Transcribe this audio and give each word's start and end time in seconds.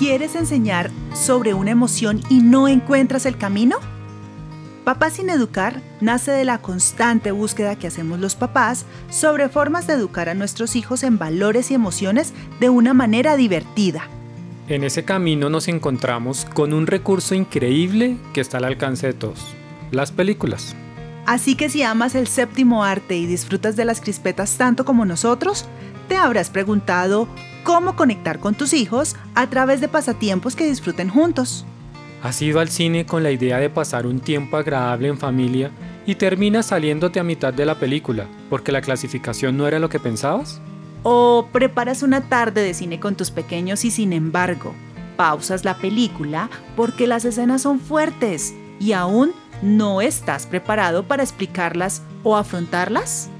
¿Quieres 0.00 0.34
enseñar 0.34 0.90
sobre 1.12 1.52
una 1.52 1.72
emoción 1.72 2.22
y 2.30 2.40
no 2.40 2.68
encuentras 2.68 3.26
el 3.26 3.36
camino? 3.36 3.76
Papás 4.82 5.12
sin 5.12 5.28
educar 5.28 5.82
nace 6.00 6.30
de 6.30 6.46
la 6.46 6.56
constante 6.56 7.32
búsqueda 7.32 7.76
que 7.76 7.86
hacemos 7.86 8.18
los 8.18 8.34
papás 8.34 8.86
sobre 9.10 9.50
formas 9.50 9.86
de 9.86 9.92
educar 9.92 10.30
a 10.30 10.34
nuestros 10.34 10.74
hijos 10.74 11.02
en 11.02 11.18
valores 11.18 11.70
y 11.70 11.74
emociones 11.74 12.32
de 12.60 12.70
una 12.70 12.94
manera 12.94 13.36
divertida. 13.36 14.08
En 14.68 14.84
ese 14.84 15.04
camino 15.04 15.50
nos 15.50 15.68
encontramos 15.68 16.46
con 16.46 16.72
un 16.72 16.86
recurso 16.86 17.34
increíble 17.34 18.16
que 18.32 18.40
está 18.40 18.56
al 18.56 18.64
alcance 18.64 19.06
de 19.06 19.12
todos, 19.12 19.54
las 19.90 20.12
películas. 20.12 20.74
Así 21.26 21.56
que 21.56 21.68
si 21.68 21.82
amas 21.82 22.14
el 22.14 22.26
séptimo 22.26 22.84
arte 22.84 23.18
y 23.18 23.26
disfrutas 23.26 23.76
de 23.76 23.84
las 23.84 24.00
crispetas 24.00 24.56
tanto 24.56 24.86
como 24.86 25.04
nosotros, 25.04 25.66
te 26.08 26.16
habrás 26.16 26.48
preguntado 26.48 27.28
cómo 27.62 27.96
conectar 27.96 28.40
con 28.40 28.54
tus 28.54 28.72
hijos 28.72 29.16
a 29.34 29.48
través 29.48 29.80
de 29.80 29.88
pasatiempos 29.88 30.56
que 30.56 30.66
disfruten 30.66 31.08
juntos. 31.08 31.64
¿Has 32.22 32.42
ido 32.42 32.60
al 32.60 32.68
cine 32.68 33.06
con 33.06 33.22
la 33.22 33.30
idea 33.30 33.58
de 33.58 33.70
pasar 33.70 34.06
un 34.06 34.20
tiempo 34.20 34.58
agradable 34.58 35.08
en 35.08 35.18
familia 35.18 35.70
y 36.04 36.16
terminas 36.16 36.66
saliéndote 36.66 37.18
a 37.18 37.24
mitad 37.24 37.52
de 37.52 37.64
la 37.64 37.76
película 37.76 38.26
porque 38.50 38.72
la 38.72 38.82
clasificación 38.82 39.56
no 39.56 39.66
era 39.66 39.78
lo 39.78 39.88
que 39.88 40.00
pensabas? 40.00 40.60
¿O 41.02 41.48
preparas 41.50 42.02
una 42.02 42.28
tarde 42.28 42.62
de 42.62 42.74
cine 42.74 43.00
con 43.00 43.14
tus 43.14 43.30
pequeños 43.30 43.86
y 43.86 43.90
sin 43.90 44.12
embargo 44.12 44.74
pausas 45.16 45.64
la 45.64 45.78
película 45.78 46.50
porque 46.76 47.06
las 47.06 47.24
escenas 47.24 47.62
son 47.62 47.80
fuertes 47.80 48.54
y 48.78 48.92
aún 48.92 49.32
no 49.62 50.02
estás 50.02 50.46
preparado 50.46 51.04
para 51.04 51.22
explicarlas 51.22 52.02
o 52.22 52.36
afrontarlas? 52.36 53.30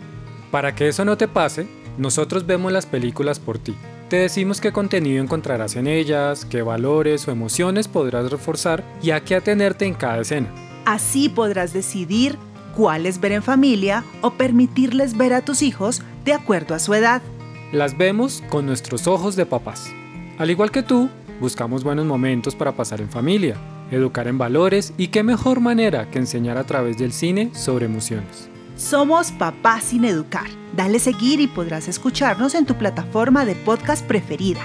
Para 0.50 0.74
que 0.74 0.88
eso 0.88 1.04
no 1.04 1.18
te 1.18 1.28
pase, 1.28 1.68
nosotros 1.98 2.46
vemos 2.46 2.72
las 2.72 2.86
películas 2.86 3.38
por 3.38 3.58
ti 3.58 3.76
te 4.10 4.16
decimos 4.16 4.60
qué 4.60 4.72
contenido 4.72 5.22
encontrarás 5.22 5.76
en 5.76 5.86
ellas, 5.86 6.44
qué 6.44 6.62
valores 6.62 7.28
o 7.28 7.30
emociones 7.30 7.86
podrás 7.86 8.28
reforzar 8.28 8.84
y 9.00 9.12
a 9.12 9.20
qué 9.20 9.36
atenerte 9.36 9.86
en 9.86 9.94
cada 9.94 10.20
escena. 10.20 10.52
Así 10.84 11.28
podrás 11.28 11.72
decidir 11.72 12.36
cuáles 12.76 13.20
ver 13.20 13.30
en 13.30 13.44
familia 13.44 14.02
o 14.20 14.32
permitirles 14.32 15.16
ver 15.16 15.32
a 15.32 15.42
tus 15.42 15.62
hijos 15.62 16.02
de 16.24 16.32
acuerdo 16.32 16.74
a 16.74 16.80
su 16.80 16.92
edad. 16.92 17.22
Las 17.70 17.96
vemos 17.96 18.42
con 18.50 18.66
nuestros 18.66 19.06
ojos 19.06 19.36
de 19.36 19.46
papás. 19.46 19.92
Al 20.38 20.50
igual 20.50 20.72
que 20.72 20.82
tú, 20.82 21.08
buscamos 21.40 21.84
buenos 21.84 22.04
momentos 22.04 22.56
para 22.56 22.72
pasar 22.72 23.00
en 23.00 23.10
familia, 23.10 23.56
educar 23.92 24.26
en 24.26 24.38
valores 24.38 24.92
y 24.98 25.08
qué 25.08 25.22
mejor 25.22 25.60
manera 25.60 26.10
que 26.10 26.18
enseñar 26.18 26.58
a 26.58 26.64
través 26.64 26.98
del 26.98 27.12
cine 27.12 27.50
sobre 27.54 27.86
emociones. 27.86 28.50
Somos 28.74 29.30
Papás 29.30 29.84
sin 29.84 30.04
Educar. 30.04 30.59
Dale 30.74 30.98
seguir 30.98 31.40
y 31.40 31.46
podrás 31.46 31.88
escucharnos 31.88 32.54
en 32.54 32.66
tu 32.66 32.76
plataforma 32.76 33.44
de 33.44 33.54
podcast 33.54 34.06
preferida. 34.06 34.60